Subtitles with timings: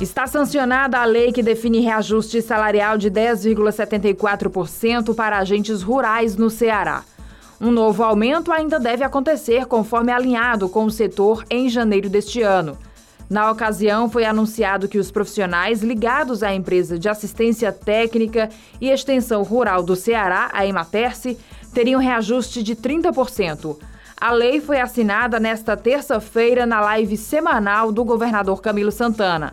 [0.00, 7.04] Está sancionada a lei que define reajuste salarial de 10,74% para agentes rurais no Ceará.
[7.60, 12.78] Um novo aumento ainda deve acontecer conforme alinhado com o setor em janeiro deste ano.
[13.28, 18.48] Na ocasião, foi anunciado que os profissionais ligados à empresa de assistência técnica
[18.80, 21.36] e extensão rural do Ceará, a Ematerce,
[21.74, 23.76] teriam reajuste de 30%.
[24.18, 29.52] A lei foi assinada nesta terça-feira na live semanal do governador Camilo Santana.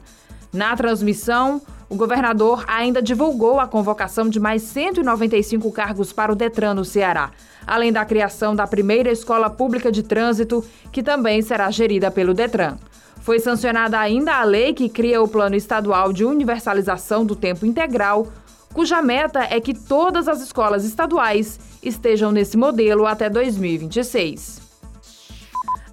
[0.53, 6.73] Na transmissão, o governador ainda divulgou a convocação de mais 195 cargos para o Detran
[6.73, 7.31] no Ceará,
[7.65, 12.77] além da criação da primeira escola pública de trânsito, que também será gerida pelo Detran.
[13.21, 18.27] Foi sancionada ainda a lei que cria o Plano Estadual de Universalização do Tempo Integral,
[18.73, 24.66] cuja meta é que todas as escolas estaduais estejam nesse modelo até 2026.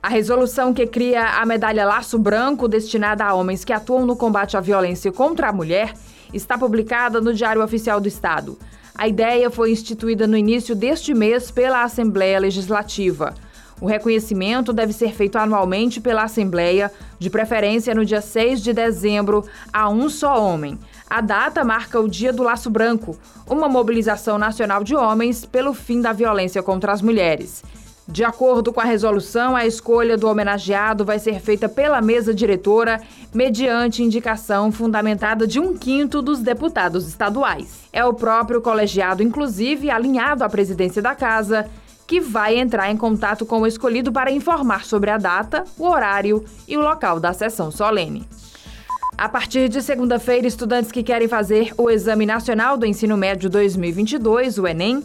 [0.04, 4.54] A resolução que cria a medalha Laço Branco, destinada a homens que atuam no combate
[4.54, 5.94] à violência contra a mulher,
[6.30, 8.58] está publicada no Diário Oficial do Estado.
[8.94, 13.32] A ideia foi instituída no início deste mês pela Assembleia Legislativa.
[13.80, 19.42] O reconhecimento deve ser feito anualmente pela Assembleia, de preferência no dia 6 de dezembro,
[19.72, 20.78] a um só homem.
[21.08, 23.18] A data marca o Dia do Laço Branco,
[23.48, 27.64] uma mobilização nacional de homens pelo fim da violência contra as mulheres.
[28.06, 33.00] De acordo com a resolução, a escolha do homenageado vai ser feita pela mesa diretora,
[33.32, 37.88] mediante indicação fundamentada de um quinto dos deputados estaduais.
[37.90, 41.66] É o próprio colegiado, inclusive alinhado à presidência da casa,
[42.06, 46.44] que vai entrar em contato com o escolhido para informar sobre a data, o horário
[46.68, 48.28] e o local da sessão solene.
[49.16, 54.58] A partir de segunda-feira, estudantes que querem fazer o Exame Nacional do Ensino Médio 2022,
[54.58, 55.02] o Enem,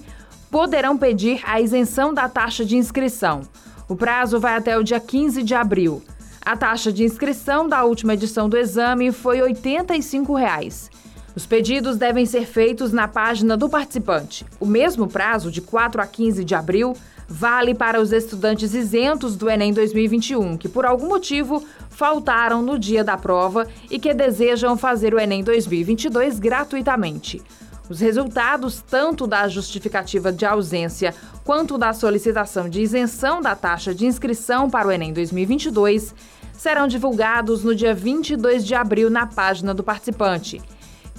[0.50, 3.42] poderão pedir a isenção da taxa de inscrição.
[3.88, 6.02] O prazo vai até o dia 15 de abril.
[6.41, 10.89] A taxa de inscrição da última edição do exame foi 85 reais.
[11.36, 14.45] Os pedidos devem ser feitos na página do participante.
[14.59, 16.95] O mesmo prazo, de 4 a 15 de abril,
[17.28, 23.03] vale para os estudantes isentos do Enem 2021, que por algum motivo faltaram no dia
[23.03, 27.41] da prova e que desejam fazer o Enem 2022 gratuitamente.
[27.89, 34.05] Os resultados, tanto da justificativa de ausência quanto da solicitação de isenção da taxa de
[34.05, 36.13] inscrição para o Enem 2022,
[36.53, 40.61] serão divulgados no dia 22 de abril na página do participante.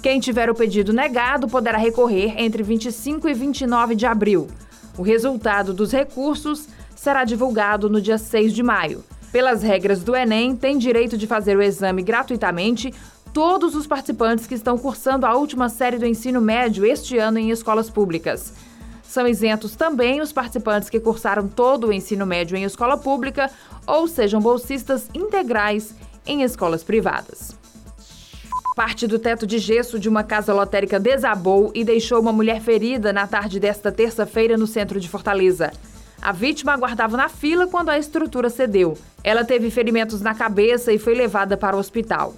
[0.01, 4.47] Quem tiver o pedido negado poderá recorrer entre 25 e 29 de abril.
[4.97, 9.03] O resultado dos recursos será divulgado no dia 6 de maio.
[9.31, 12.93] Pelas regras do Enem, tem direito de fazer o exame gratuitamente
[13.33, 17.49] todos os participantes que estão cursando a última série do ensino médio este ano em
[17.49, 18.53] escolas públicas.
[19.03, 23.49] São isentos também os participantes que cursaram todo o ensino médio em escola pública
[23.85, 25.93] ou sejam bolsistas integrais
[26.25, 27.55] em escolas privadas.
[28.75, 33.11] Parte do teto de gesso de uma casa lotérica desabou e deixou uma mulher ferida
[33.11, 35.73] na tarde desta terça-feira no centro de Fortaleza.
[36.21, 38.97] A vítima aguardava na fila quando a estrutura cedeu.
[39.23, 42.33] Ela teve ferimentos na cabeça e foi levada para o hospital.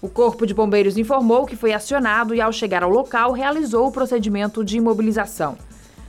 [0.00, 3.92] O Corpo de Bombeiros informou que foi acionado e, ao chegar ao local, realizou o
[3.92, 5.58] procedimento de imobilização.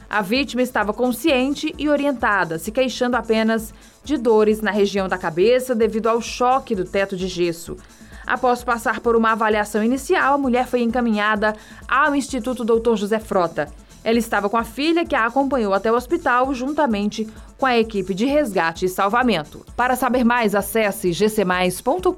[0.08, 3.74] A vítima estava consciente e orientada, se queixando apenas
[4.04, 7.78] de dores na região da cabeça devido ao choque do teto de gesso.
[8.26, 11.56] Após passar por uma avaliação inicial, a mulher foi encaminhada
[11.88, 12.96] ao Instituto Dr.
[12.96, 13.72] José Frota.
[14.04, 17.28] Ela estava com a filha, que a acompanhou até o hospital, juntamente
[17.58, 19.66] com a equipe de resgate e salvamento.
[19.76, 22.10] Para saber mais, acesse gcmais.com.br.